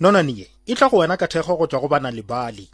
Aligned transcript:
nonane 0.00 0.32
ye 0.32 0.46
e 0.66 0.74
tla 0.74 0.88
go 0.90 0.96
wena 1.00 1.16
ka 1.20 1.26
thekgo 1.30 1.54
go 1.56 1.66
tswa 1.66 1.80
go 1.82 1.88
bana 1.92 2.10
lebale 2.10 2.64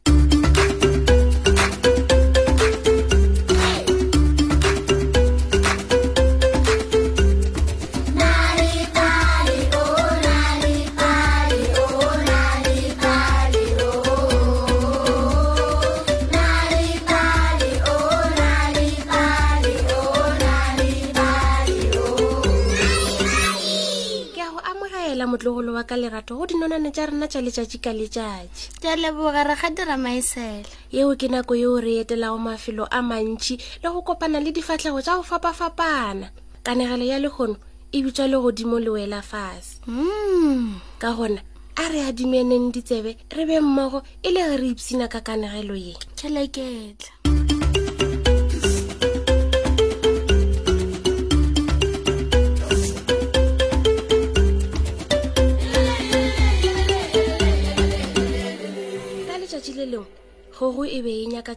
lerato 25.97 26.35
go 26.37 26.45
dinonane 26.51 26.91
tša 26.95 27.05
rena 27.09 27.27
tša 27.33 27.41
letšatši 27.47 27.79
ka 27.85 27.93
letšatši 27.99 28.67
ka 28.83 28.91
lebogare 29.03 29.55
ga 29.61 29.69
diramaesele 29.73 30.67
yeo 30.95 31.17
ke 31.17 31.27
nako 31.33 31.55
yeo 31.57 31.77
re 31.81 32.05
etelago 32.05 32.39
mafelo 32.39 32.85
a 32.91 33.01
mantši 33.03 33.55
le 33.83 33.89
go 33.91 34.01
kopana 34.07 34.39
le 34.45 34.51
difatlhego 34.53 35.01
tša 35.03 35.17
go 35.19 35.23
fapafapana 35.25 36.29
kanegelo 36.63 37.05
ya 37.05 37.19
lekgono 37.19 37.57
e 37.97 38.03
bitswa 38.05 38.29
le 38.29 38.37
godimo 38.37 38.77
le 38.79 38.91
wela 38.93 39.23
fase 39.25 39.81
mm. 39.89 40.99
ka 41.01 41.13
gona 41.17 41.41
a 41.81 41.85
re 41.89 42.01
adimeneng 42.09 42.73
ditsebe 42.73 43.17
re 43.33 43.43
be 43.49 43.57
mmogo 43.61 44.03
e 44.23 44.29
le 44.31 44.41
ge 44.53 44.57
re 44.61 44.67
ipsina 44.73 45.09
ka 45.09 45.21
kanegelo 45.25 45.75
ye 45.77 45.97
tšheleketla 46.17 47.16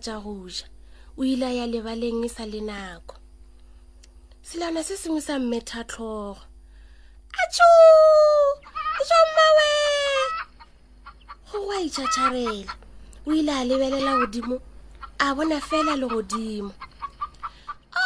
tša 0.04 0.16
go 0.24 0.32
ja 0.50 0.68
o 1.20 1.26
ile 1.32 1.48
ya 1.60 1.66
lebaleng 1.72 2.22
e 2.26 2.30
sa 2.36 2.44
le 2.54 2.60
nako 2.70 3.16
selana 4.48 4.82
se 4.88 4.96
sengwe 5.02 5.22
sa 5.28 5.34
mmethatlhogo 5.42 6.40
atsho 7.42 7.70
ja 9.10 9.20
mmawe 9.30 9.74
gore 11.52 11.76
a 11.78 11.82
itšhatšharela 11.88 12.74
o 13.28 13.34
ile 13.38 13.52
a 13.52 13.64
lebelela 13.70 14.14
godimo 14.20 14.56
a 15.24 15.36
bona 15.36 15.58
fela 15.70 15.94
le 16.02 16.08
godimo 16.14 16.72
a 18.00 18.02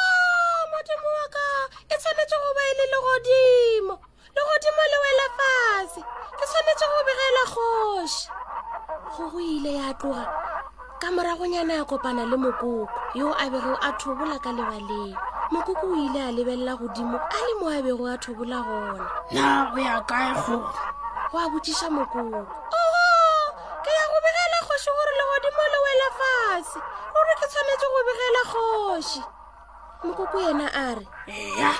modimo 0.71 1.07
wa 1.17 1.25
ka 1.35 1.45
e 1.93 1.95
tshwanetse 2.01 2.35
go 2.41 2.49
ba 2.57 2.61
e 2.69 2.73
le 2.79 2.85
legodimo 2.93 3.95
legodimo 4.35 4.81
le 4.91 4.97
wela 5.03 5.27
fase 5.37 6.01
ke 6.37 6.43
tshwanetse 6.49 6.85
go 6.91 6.99
begela 7.07 7.43
kgoši 7.51 8.27
go 9.17 9.25
go 9.31 9.39
ile 9.53 9.71
ya 9.79 9.89
tloga 9.99 10.42
moragonyana 11.15 11.81
a 11.81 11.85
kopana 11.85 12.25
le 12.25 12.35
mokoko 12.35 12.87
yo 13.13 13.31
a 13.33 13.45
bego 13.49 13.77
a 13.77 13.89
thobola 14.01 14.41
ka 14.41 14.49
lebaleng 14.51 15.13
mokoko 15.53 15.85
o 15.93 15.95
ile 16.05 16.19
a 16.27 16.31
lebelela 16.33 16.73
godimo 16.73 17.17
a 17.17 17.37
le 17.45 17.53
mo 17.61 17.69
a 17.69 17.79
bego 17.85 18.05
a 18.09 18.17
thobola 18.17 18.57
gona 18.65 19.05
na 19.31 19.69
go 19.71 19.77
ya 19.77 20.01
kae 20.09 20.33
gore 20.41 20.65
go 21.29 21.37
a 21.45 21.49
botsiša 21.53 21.87
mokoko 21.93 22.39
oo 22.79 23.45
ke 23.85 23.91
ya 23.97 24.05
go 24.11 24.17
begela 24.25 24.57
kgoši 24.65 24.89
gore 24.97 25.13
le 25.19 25.23
godimo 25.29 25.63
le 25.73 25.79
wela 25.85 26.07
fatshe 26.19 26.79
gore 27.13 27.33
ke 27.39 27.45
tshwanetse 27.51 27.87
go 27.93 27.99
begela 28.07 28.41
kgoši 28.51 29.21
mokoko 30.05 30.37
yena 30.45 30.67
a 30.87 30.95
re 30.97 31.05
ea 31.61 31.71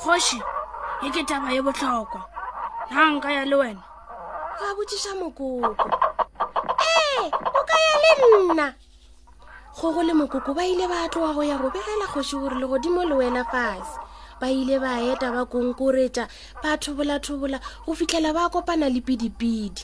kgoši 0.00 0.38
e 1.06 1.08
ke 1.12 1.20
taba 1.28 1.52
ye 1.52 1.60
botlhokwa 1.62 2.20
na 2.90 3.00
nka 3.12 3.28
ya 3.32 3.44
le 3.44 3.56
wena 3.60 3.82
go 4.58 4.64
a 4.70 4.74
botsiša 4.76 5.12
mokoko 5.20 5.68
ee 6.80 7.30
ya 7.80 8.14
le 8.16 8.54
nna 8.54 8.68
kgogo 9.76 10.02
le 10.08 10.12
mokoko 10.12 10.52
ba 10.54 10.64
ile 10.68 10.84
ba 10.88 11.08
tloga 11.08 11.32
go 11.36 11.42
ya 11.50 11.56
go 11.58 11.68
begela 11.72 12.06
kgoši 12.10 12.36
gore 12.40 12.56
le 12.60 12.66
godimo 12.72 13.00
le 13.08 13.14
wela 13.20 13.44
fase 13.52 13.96
ba 14.40 14.46
ile 14.52 14.76
ba 14.84 14.92
eta 15.10 15.26
ba 15.34 15.42
konkoretša 15.48 16.24
ba 16.62 16.70
thobola-thobola 16.82 17.58
go 17.86 17.92
fitlhela 17.98 18.30
ba 18.36 18.50
kopana 18.52 18.86
le 18.92 19.00
pidipidi 19.00 19.82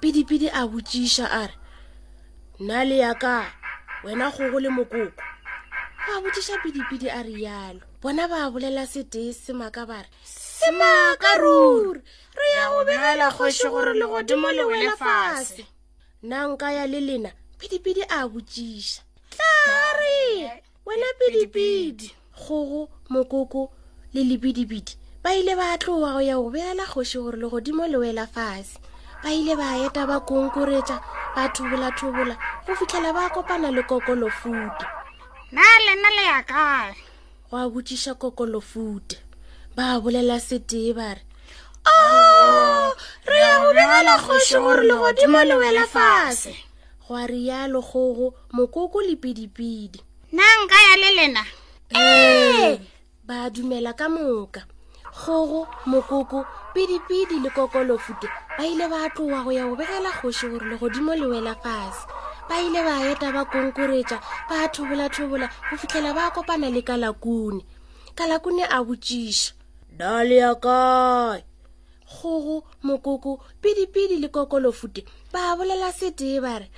pidipidi 0.00 0.48
a 0.50 0.62
botšiša 0.70 1.26
a 1.30 1.42
re 1.50 1.56
nna 2.62 2.78
le 2.88 2.96
ya 3.04 3.12
ka 3.22 3.34
wena 4.04 4.26
kgogo 4.34 4.58
le 4.64 4.68
mokoko 4.78 5.20
ba 6.06 6.14
botšiša 6.24 6.54
pidipidi 6.64 7.08
a 7.12 7.20
rialo 7.28 7.80
bona 8.02 8.24
ba 8.32 8.48
bolela 8.50 8.86
setee 8.88 9.32
semaka 9.36 9.84
ba 9.86 9.98
re 10.02 10.08
semaka 10.32 11.30
ruri 11.36 12.00
re 12.38 12.46
ya 12.56 12.64
go 12.72 12.80
begela 12.88 13.28
kgoši 13.36 13.66
gore 13.72 13.92
le 14.00 14.06
godimo 14.12 14.48
le 14.56 14.64
wela 14.70 14.94
fase 14.96 15.64
na 16.22 16.48
nka 16.48 16.72
ya 16.72 16.86
le 16.90 17.00
lena 17.00 17.30
pidipidi 17.58 18.02
a 18.08 18.28
botsiša 18.28 19.02
tlaare 19.30 20.62
wena 20.86 21.06
pidipidi 21.18 22.10
kgogo 22.34 22.82
mokoko 23.12 23.62
le 24.14 24.22
lebidibidi 24.26 24.98
ba 25.22 25.34
ile 25.34 25.54
ba 25.56 25.78
tloa 25.78 26.12
go 26.12 26.20
ya 26.22 26.34
go 26.36 26.50
beela 26.50 26.84
kgoši 26.90 27.18
gore 27.22 27.38
le 27.38 27.46
godimo 27.48 27.86
le 27.86 27.96
wela 28.02 28.26
fase 28.26 28.78
ba 29.22 29.30
ile 29.30 29.54
ba 29.56 29.78
eta 29.86 30.06
ba 30.10 30.18
konkoretša 30.26 30.96
ba 31.36 31.42
thobola-thobola 31.54 32.34
go 32.66 32.72
fitlhela 32.74 33.12
ba 33.14 33.30
kopana 33.30 33.70
le 33.70 33.82
kokolofute 33.86 34.84
na 35.54 35.62
lena 35.86 36.10
le 36.18 36.22
ya 36.34 36.42
kae 36.42 36.96
go 37.50 37.54
a 37.62 37.66
botsiša 37.70 38.14
kokolofute 38.18 39.16
ba 39.78 40.00
bolela 40.02 40.40
setee 40.42 40.90
ba 40.98 41.14
re 41.14 41.22
o 41.88 42.92
oh, 42.92 42.94
re 43.26 43.40
ya 43.40 43.58
go 43.60 43.72
begela 43.72 44.18
kgoši 44.18 44.56
gore 44.62 44.82
legodimo 44.88 45.44
le 45.44 45.54
wele 45.54 45.84
fase 45.86 46.56
gwa 47.08 47.26
rialo 47.26 47.82
kgogo 47.82 48.34
mokoko 48.52 49.00
le 49.02 49.16
pidipidi 49.16 50.00
na 50.32 50.42
nka 50.64 50.74
ya 50.90 50.96
le 50.96 51.12
lena 51.12 51.44
ee 51.96 52.78
ba 53.24 53.50
dumela 53.50 53.92
ka 53.92 54.08
moka 54.08 54.66
kgogo 55.14 55.68
mokoko 55.86 56.44
pidipidi 56.74 57.40
le 57.40 57.50
kokolofute 57.50 58.28
ba 58.58 58.66
ile 58.66 58.88
ba 58.88 59.08
tloa 59.10 59.40
go 59.44 59.52
ya 59.52 59.64
go 59.66 59.76
begela 59.76 60.10
kgoši 60.12 60.48
gore 60.48 60.66
legodimo 60.68 61.14
le 61.16 61.26
wela 61.26 61.54
fase 61.56 62.04
ba 62.48 62.60
ile 62.60 62.80
ba 62.84 63.00
eta 63.10 63.32
ba 63.32 63.44
konkoretša 63.48 64.20
ba 64.48 64.68
thobola-thobola 64.68 65.46
go 65.72 65.76
fitlhela 65.80 66.12
ba 66.14 66.28
kopana 66.36 66.68
le 66.70 66.82
kalakune 66.84 67.64
kalakune 68.14 68.64
a 68.68 68.78
botšiša 68.84 69.52
dale 69.98 70.36
ya 70.36 70.52
kae 70.54 71.47
kgogo 72.08 72.64
mokoko 72.82 73.40
pidipidi 73.60 74.16
le 74.18 74.28
kokolofute 74.28 75.04
ba 75.32 75.56
bolela 75.56 75.92
seteba 75.92 76.58
re 76.58 76.68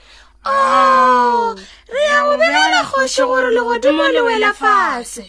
oh, 0.44 1.54
o 1.54 1.54
re 1.91 2.02
ya 2.10 2.18
go 2.26 2.36
begela 2.36 2.82
kgoši 2.91 3.22
gore 3.26 3.50
legodimo 3.50 4.08
le 4.10 4.20
wela 4.20 4.52
fashe 4.52 5.22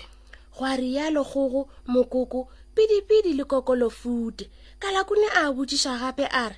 go 0.57 0.65
a 0.65 0.75
rialo 0.75 1.23
kgogo 1.23 1.69
mokoko 1.87 2.47
pidipidi 2.75 3.33
le 3.37 3.43
kokolofute 3.43 4.49
kalakune 4.79 5.27
a 5.37 5.51
botsiša 5.53 5.93
gape 6.01 6.25
a 6.25 6.49
re 6.49 6.57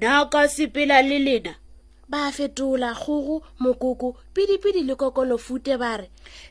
na 0.00 0.24
ka 0.30 0.46
sepela 0.48 1.02
le 1.02 1.18
lena 1.18 1.54
ba 2.08 2.30
fetola 2.32 2.94
kgogo 2.94 3.42
mokoko 3.58 4.14
pidipidi 4.34 4.82
le 4.86 4.94
kokolofute 4.94 5.76
ba 5.78 5.96
re 5.96 6.06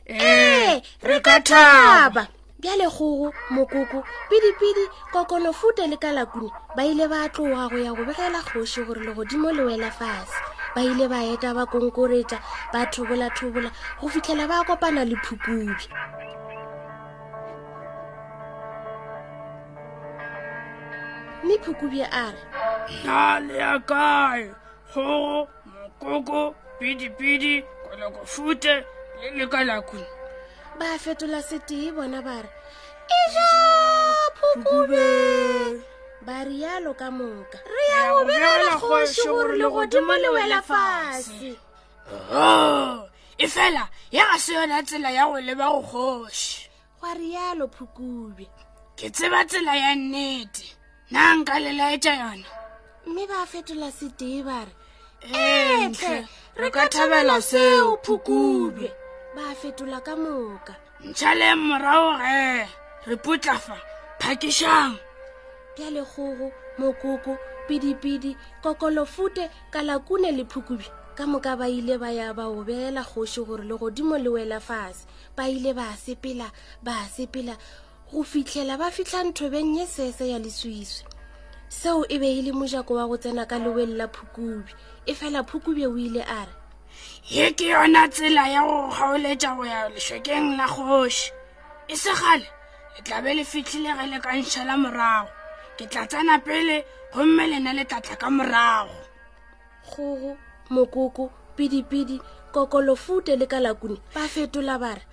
ee 0.06 0.74
eh, 0.76 0.82
re 1.02 1.20
ka 1.20 1.40
thaba 1.40 2.28
bjale 2.60 2.90
kgogo 2.90 3.32
mokoko 3.50 4.02
pidipidi 4.28 4.84
kokonofute 5.12 5.86
le 5.86 5.96
kalakune 5.96 6.50
ba 6.76 6.84
ile 6.84 7.06
ba 7.08 7.28
tloga 7.30 7.68
go 7.70 7.78
ya 7.78 7.92
go 7.94 8.02
begela 8.04 8.42
kgoši 8.42 8.82
gore 8.84 9.00
legodimo 9.06 9.52
le 9.52 9.62
wela 9.62 9.90
fase 9.90 10.34
ba 10.74 10.82
ile 10.82 11.06
ba 11.08 11.22
eta 11.22 11.54
ba 11.54 11.66
konkoretša 11.70 12.38
ba 12.74 12.86
thobola-thobola 12.90 13.70
go 14.00 14.06
fitlhela 14.10 14.48
ba 14.50 14.64
kopana 14.66 15.04
le 15.06 15.14
phukubi 15.22 15.86
mme 21.46 21.54
phukubje 21.62 22.06
a 22.10 22.24
re 22.34 22.42
na 23.06 23.38
le 23.40 23.54
ya 23.56 23.78
kae 23.86 24.50
kgogo 24.90 25.48
mokoko 26.02 26.42
pidipidi 26.78 27.62
kolokofute 27.86 28.82
le 29.22 29.30
lekalakune 29.38 30.17
ba 30.78 30.98
fetola 30.98 31.42
setee 31.42 31.90
bona 31.90 32.22
ba 32.22 32.38
re 32.42 32.50
e 33.18 33.22
ja 33.34 33.50
phukube 34.38 35.08
ba 36.22 36.36
rialo 36.46 36.94
ka 36.94 37.10
moka 37.10 37.58
re 37.66 37.82
ya 37.94 38.14
obelela 38.14 38.78
kgoši 38.80 39.26
gore 39.28 39.54
legodimo 39.58 40.14
lewela 40.22 40.58
fashe 40.62 41.50
oh, 42.32 43.10
e 43.42 43.46
fela 43.50 43.88
ya 44.14 44.22
ga 44.30 44.38
se 44.38 44.54
yona 44.54 44.78
tsela 44.86 45.10
ya 45.10 45.26
go 45.26 45.38
leba 45.42 45.66
go 45.68 45.82
kgoši 45.82 46.70
gwa 47.00 47.10
rialo 47.18 47.64
phukube 47.74 48.46
ke 48.94 49.10
tseba 49.10 49.44
tsela 49.50 49.74
ya 49.76 49.90
nnete 49.98 50.64
na 51.10 51.20
nka 51.42 51.58
lelaetša 51.58 52.14
yona 52.22 52.48
mme 53.06 53.26
ba 53.26 53.42
fetola 53.50 53.90
setee 53.92 54.42
ba 54.46 54.62
re 54.62 54.70
etlhe 55.84 56.22
re 56.56 56.68
ka 56.70 56.86
thabela 56.94 57.42
seo 57.42 57.96
phukube 58.04 58.86
ba 59.38 59.46
fetola 59.60 59.98
ka 60.06 60.14
moka 60.24 60.74
ntšhale 61.08 61.46
morago 61.66 62.10
ge 62.20 62.36
eh, 62.58 62.68
re 63.08 63.16
putlafa 63.24 63.76
phakišang 64.20 64.94
ke 65.74 65.80
a 65.88 65.90
legogo 65.96 66.48
mokoko 66.80 67.32
pidipidi 67.68 68.32
kokolofute 68.64 69.44
kalakune 69.72 70.30
le 70.38 70.44
phukubi 70.52 70.86
ka 71.16 71.24
moka 71.32 71.52
ba 71.60 71.66
ile 71.70 71.94
ba 72.02 72.10
ya 72.20 72.28
ba 72.34 72.50
obeela 72.50 73.02
kgoši 73.06 73.40
gore 73.46 73.64
legodimo 73.70 74.18
le 74.18 74.30
wela 74.36 74.58
fase 74.60 75.06
ba 75.36 75.46
ile 75.48 75.70
ba 75.72 75.86
sepela 76.04 76.50
ba 76.82 76.94
sepela 77.14 77.54
go 78.10 78.22
fitlhela 78.30 78.74
ba 78.78 78.90
fitlha 78.90 79.22
nthobeng 79.22 79.78
ye 79.78 79.86
sese 79.86 80.24
ya 80.34 80.38
leswiswi 80.42 81.06
seo 81.70 82.02
e 82.10 82.16
be 82.20 82.28
e 82.38 82.42
le 82.42 82.52
mojako 82.58 82.92
wa 82.98 83.06
go 83.06 83.16
tsena 83.22 83.46
ka 83.46 83.58
leweng 83.62 83.94
la 83.94 84.08
phukubi 84.10 84.72
e 85.06 85.12
fela 85.14 85.44
phukubi 85.46 85.82
e 85.86 85.86
o 85.86 85.94
ile 85.96 86.24
a 86.26 86.40
re 86.50 86.54
ye 87.34 87.46
ke 87.58 87.64
yona 87.74 88.02
tsela 88.14 88.44
ya 88.54 88.60
go 88.68 88.78
kgaoletša 88.92 89.50
go 89.56 89.64
ya 89.72 89.80
lešhokeng 89.94 90.46
la 90.58 90.66
kgoši 90.74 91.28
e 91.92 91.94
segale 92.02 92.46
le 92.94 92.98
tla 93.06 93.18
be 93.24 93.30
le 93.38 93.44
fihlile 93.50 93.90
ge 93.98 94.06
le 94.12 94.18
ka 94.24 94.30
ntšhela 94.38 94.74
morago 94.82 95.30
ke 95.76 95.84
tla 95.92 96.02
tsena 96.10 96.34
pele 96.46 96.76
gomme 97.14 97.44
lena 97.52 97.72
le 97.78 97.84
tlatla 97.90 98.14
ka 98.22 98.28
morago 98.36 98.98
kgogo 99.90 100.32
mokoko 100.74 101.24
pidipidi 101.56 102.16
kokolofute 102.54 103.32
le 103.40 103.46
kalakune 103.52 103.98
ba 104.14 104.22
fetola 104.34 104.74
ba 104.82 104.90
re 104.98 105.04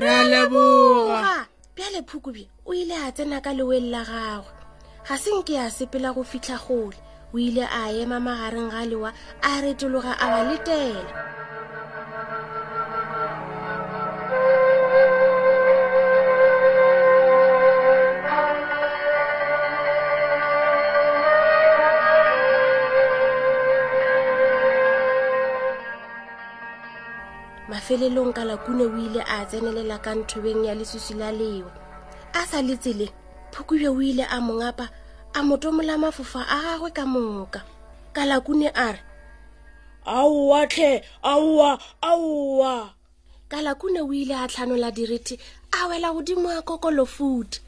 re 0.00 0.08
a 0.20 0.22
leboga 0.32 1.34
bjale 1.74 2.00
phukubje 2.08 2.44
o 2.68 2.74
ile 2.80 2.94
a 3.06 3.12
tsena 3.16 3.38
ka 3.44 3.50
leweng 3.58 3.88
la 3.94 4.02
gagwe 4.10 4.52
ga 5.08 5.14
senke 5.24 5.54
a 5.58 5.66
sepela 5.76 6.08
go 6.16 6.22
fitlha 6.30 6.58
kgole 6.64 6.98
o 7.34 7.38
ile 7.38 7.64
a 7.66 7.90
ema 7.94 8.18
magareng 8.20 8.70
ga 8.70 8.82
lewa 8.86 9.10
a 9.42 9.60
retologa 9.62 10.16
a 10.18 10.26
ba 10.26 10.40
letela 10.44 11.26
mafelelong 27.70 28.32
ka 28.34 28.42
lakune 28.44 28.82
o 28.90 28.94
ile 28.98 29.22
a 29.22 29.44
tsenelela 29.46 29.98
ka 30.02 30.14
nthobeng 30.18 30.66
ya 30.66 30.74
lesusi 30.74 31.14
la 31.14 31.30
lewa 31.32 31.70
a 32.34 32.42
sa 32.46 32.58
letseleng 32.62 33.12
phukubjo 33.54 33.94
o 33.94 34.02
ile 34.02 34.24
a 34.26 34.38
mongapa 34.42 34.88
a 35.34 35.42
motomola 35.42 35.96
mafofa 35.98 36.44
a 36.48 36.60
gagwe 36.62 36.90
ka 36.92 37.04
moka 37.06 37.60
kalakune 38.14 38.68
a 38.74 38.92
re 38.92 39.00
aowatlhe 40.06 41.04
aowa 41.22 41.78
aowa 42.02 42.94
kalakune 43.48 44.00
o 44.02 44.10
ile 44.12 44.34
a 44.34 44.48
tlhanola 44.48 44.90
direthe 44.90 45.38
a 45.72 45.86
wela 45.88 46.10
godimo 46.12 46.50
a 46.50 46.62
kokolofute 46.62 47.60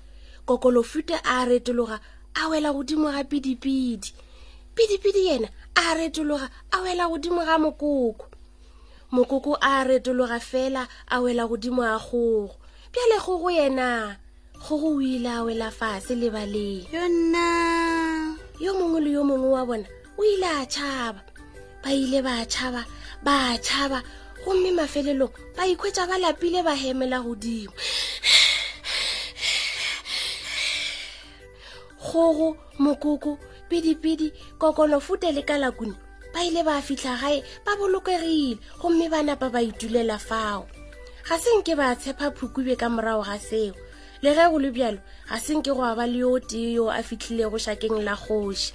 kokolofute 0.47 1.15
a 1.25 1.45
retologa 1.47 2.01
a 2.35 2.49
wela 2.49 2.73
godimo 2.75 3.11
ga 3.15 3.23
pidipidi 3.23 4.11
pidipidi 4.75 5.27
yena 5.27 5.49
a 5.75 5.95
retologa 5.95 6.49
a 6.75 6.81
wela 6.83 7.07
godimo 7.09 7.45
ga 7.47 7.59
mokoko 7.63 8.27
mokoko 9.13 9.55
a 9.63 9.85
retologa 9.87 10.41
fela 10.41 10.89
a 11.09 11.21
wela 11.21 11.47
godimo 11.47 11.83
a 11.87 11.95
kgogo 11.99 12.57
pjale 12.93 13.17
kgogo 13.23 13.51
yena 13.55 14.17
kgogo 14.67 14.91
o 14.97 15.01
ile 15.01 15.29
a 15.39 15.43
wela 15.47 15.69
fase 15.79 16.13
lebaleng 16.21 16.83
yonna 16.95 17.47
yo 18.63 18.71
mongwe 18.79 19.01
le 19.05 19.11
yo 19.17 19.23
mongwe 19.29 19.49
wa 19.57 19.63
bona 19.69 19.87
o 20.19 20.23
ile 20.33 20.47
a 20.47 20.63
tšhaba 20.73 21.21
ba 21.83 21.89
ile 22.03 22.19
ba 22.27 22.35
tšhaba 22.53 22.83
ba 23.27 23.37
tšhaba 23.65 23.99
gomme 24.45 24.71
mafelelong 24.79 25.35
ba 25.57 25.63
ikhwetša 25.73 26.05
ba 26.11 26.17
lapile 26.23 26.61
ba 26.63 26.75
hemela 26.83 27.19
godimo 27.27 27.73
kgogo 32.07 32.49
mokoko 32.83 33.33
pidipidi 33.69 34.29
kokonofute 34.61 35.29
le 35.35 35.43
kalakune 35.43 35.97
ba 36.33 36.39
ile 36.47 36.63
ba 36.63 36.79
fihla 36.83 37.13
gae 37.21 37.43
ba 37.67 37.73
bolokegile 37.75 38.63
gomme 38.81 39.07
ba 39.11 39.27
napa 39.27 39.51
ba 39.51 39.59
itulela 39.59 40.19
fao 40.23 40.71
ga 41.27 41.35
se 41.39 41.51
nke 41.59 41.75
ba 41.75 41.97
tshepa 41.99 42.31
phukube 42.31 42.79
ka 42.79 42.87
morago 42.89 43.27
ga 43.27 43.39
seo 43.43 43.75
le 44.23 44.33
ge 44.35 44.45
go 44.51 44.59
le 44.63 44.71
bjalo 44.71 44.99
ga 45.29 45.37
se 45.41 45.51
nke 45.55 45.73
go 45.75 45.83
a 45.83 45.97
ba 45.99 46.07
le 46.07 46.19
yo 46.23 46.39
tee 46.39 46.75
yo 46.79 46.87
a 46.91 47.03
fitlhilego 47.03 47.59
šakeng 47.59 47.99
la 48.07 48.15
kgoši 48.17 48.71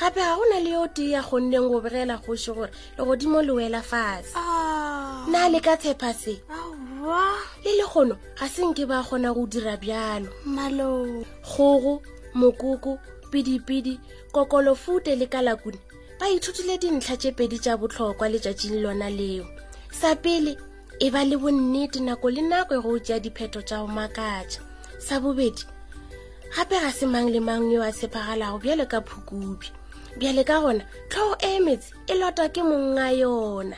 gape 0.00 0.20
ga 0.20 0.34
go 0.36 0.44
na 0.52 0.58
le 0.60 0.70
yo 0.76 0.84
tee 0.94 1.10
ya 1.16 1.22
kgonneng 1.24 1.68
go 1.72 1.80
begela 1.80 2.18
kgoši 2.20 2.50
gore 2.52 2.70
legodimo 2.98 3.40
le 3.42 3.52
wela 3.52 3.80
fase 3.82 4.34
ah. 4.36 5.24
na 5.32 5.48
le 5.48 5.60
ka 5.60 5.76
tshepa 5.80 6.12
se 6.12 6.36
le 7.64 7.72
le 7.80 7.84
kgono 7.88 8.14
ga 8.40 8.46
se 8.48 8.60
nke 8.66 8.84
ba 8.86 9.00
kgona 9.00 9.32
go 9.32 9.46
dira 9.48 9.76
bjalo 9.80 10.28
kgogo 11.48 12.02
mokoko 12.36 12.98
pedipedi 13.32 13.96
kokolofute 14.36 15.16
le 15.16 15.26
kalakune 15.26 15.80
ba 16.20 16.28
ithutile 16.28 16.76
dintlha 16.78 17.16
tše 17.16 17.32
pedi 17.32 17.56
tša 17.58 17.80
botlhokwa 17.80 18.28
letšatšing 18.28 18.84
lona 18.84 19.08
leo 19.08 19.48
sa 19.92 20.12
pele 20.16 20.58
e 21.00 21.08
ba 21.10 21.24
le 21.24 21.36
bonnete 21.40 22.00
nako 22.04 22.28
le 22.30 22.42
nako 22.44 22.82
go 22.84 22.98
tšea 23.00 23.16
dipheto 23.18 23.62
tša 23.64 23.80
go 23.80 23.86
makatša 23.88 24.60
sa 25.00 25.16
bobedi 25.18 25.64
gape 26.54 26.76
ga 26.80 26.92
se 26.92 27.06
mang 27.08 27.28
le 27.32 27.40
mang 27.46 27.64
yo 27.72 27.80
a 27.80 27.90
tshepagalago 27.96 28.56
bjale 28.62 28.84
ka 28.92 28.98
phukubi 29.08 29.68
bjale 30.20 30.42
ka 30.48 30.56
gona 30.62 30.84
tlhogo 31.10 31.34
e 31.40 31.58
metse 31.66 31.88
e 32.12 32.14
lotwa 32.20 32.46
ke 32.52 32.60
mong 32.68 32.98
a 33.00 33.08
yona 33.20 33.76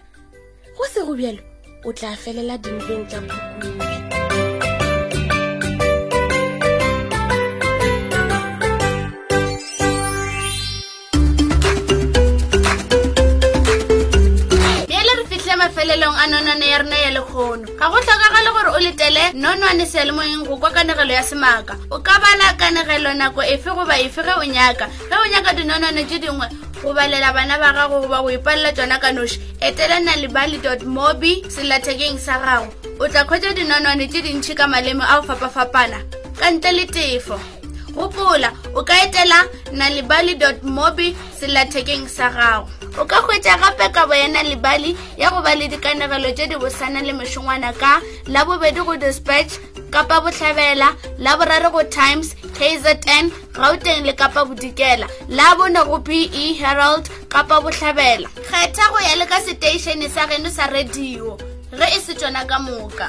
go 0.76 0.84
se 0.92 1.00
go 1.06 1.12
bjelo 1.18 1.42
o 1.86 1.88
tla 1.96 2.10
felela 2.22 2.54
dimpeng 2.62 3.04
tsa 3.08 3.18
phukubi 3.28 3.91
mafelelong 15.82 16.14
a 16.14 16.26
nonwane 16.26 16.66
ya 16.68 16.78
rena 16.78 16.96
ya 16.98 17.10
lekgono 17.10 17.66
ga 17.78 17.88
go 17.90 17.98
tlhokaga 17.98 18.42
le 18.44 18.50
gore 18.50 18.70
o 18.70 18.78
letele 18.78 19.32
nonwane 19.34 19.86
sealemoeng 19.86 20.46
go 20.46 20.56
kwa 20.56 20.70
kanegelo 20.70 21.12
ya 21.12 21.22
semaaka 21.22 21.76
o 21.90 21.98
ka 21.98 22.20
bala 22.22 22.54
kanegelo 22.56 23.14
nako 23.14 23.42
efe 23.42 23.70
goba 23.70 23.98
efe 23.98 24.22
ge 24.22 24.30
o 24.38 24.44
nyaka 24.44 24.86
ge 25.10 25.16
o 25.16 25.26
nyaka 25.30 25.52
dinonwane 25.54 26.04
tse 26.04 26.18
dingwe 26.18 26.46
go 26.82 26.94
balela 26.94 27.32
bana 27.34 27.58
ba 27.58 27.72
gago 27.72 28.00
goba 28.00 28.22
go 28.22 28.30
ipalela 28.30 28.72
tsona 28.72 28.98
ka 29.00 29.12
noši 29.12 29.40
etela 29.60 30.00
nalibaly 30.00 30.58
dot 30.62 30.82
mobi 30.86 31.42
selathekeng 31.50 32.18
sa 32.18 32.38
gago 32.38 32.70
o 33.00 33.08
tla 33.08 33.24
kgwetsa 33.26 33.50
dinonwane 33.54 34.06
tse 34.08 34.22
dintšhi 34.22 34.54
ka 34.54 34.66
malemo 34.70 35.02
a 35.02 35.18
go 35.20 35.26
fapafapana 35.26 35.98
ka 36.38 36.46
ntle 36.50 36.72
le 36.72 36.86
tefo 36.86 37.40
gopola 37.90 38.52
o 38.78 38.84
ka 38.86 38.94
etela 39.02 39.42
nalibaly 39.74 40.38
dot 40.38 40.62
mobi 40.62 41.16
selathekeng 41.40 42.06
sa 42.06 42.30
gago 42.30 42.68
o 43.00 43.04
ka 43.08 43.16
hwetša 43.22 43.54
gape 43.60 43.88
kabo 43.94 44.14
ya 44.14 44.28
nalebale 44.28 44.96
ya 45.16 45.30
go 45.30 45.40
ba 45.42 45.54
le 45.54 45.68
dikanegelo 45.68 46.32
tše 46.36 46.46
di 46.46 46.56
bosana 46.56 47.00
le 47.00 47.12
mošongwana 47.12 47.72
ka 47.78 48.00
la 48.26 48.44
bobedi 48.44 48.80
go 48.84 48.96
dispatch 48.96 49.52
kapa 49.90 50.20
botlhabela 50.20 50.94
la 51.18 51.36
borare 51.36 51.72
go 51.72 51.82
times 51.88 52.36
kzn 52.56 53.32
gauteng 53.56 54.04
le 54.06 54.12
kapa 54.12 54.44
bodikela 54.44 55.06
la 55.28 55.54
bone 55.56 55.80
go 55.88 55.98
be 55.98 56.28
herald 56.60 57.08
kapa 57.28 57.62
botlhabela 57.64 58.28
kgetha 58.28 58.84
go 58.92 58.98
ya 59.00 59.16
le 59.16 59.26
ka 59.26 59.40
seteišene 59.40 60.08
sa 60.10 60.26
geno 60.28 60.50
sa 60.50 60.66
radio 60.68 61.38
ge 61.72 61.86
e 61.96 62.00
se 62.00 62.14
tsona 62.14 62.44
ka 62.44 62.58
moka 62.60 63.08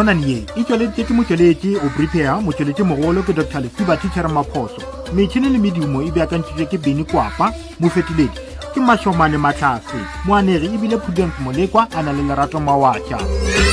nonanye 0.00 0.44
e 0.56 0.62
tšweleditše 0.64 1.04
ke 1.04 1.12
motšweletši 1.16 1.72
obripea 1.84 2.36
motšweletši 2.44 2.82
mogolo 2.88 3.20
ke 3.22 3.32
dr 3.36 3.60
lefiba 3.66 3.96
titšhere 4.00 4.28
maphoso 4.28 4.80
metšhini 5.18 5.48
le 5.52 5.58
medumo 5.64 6.00
e 6.02 6.08
beakantšitšwe 6.16 6.66
ke 6.72 6.78
beni 6.84 7.04
kwapa 7.04 7.50
mofetoledi 7.80 8.40
ke 8.72 8.80
mašomane 8.80 9.36
matlhase 9.44 10.00
moanegi 10.24 10.66
ebile 10.74 10.96
prudence 11.04 11.36
molekwa 11.44 11.82
a 11.96 12.02
na 12.08 12.12
le 12.16 12.22
lerato 12.30 12.60
mawatša 12.60 13.68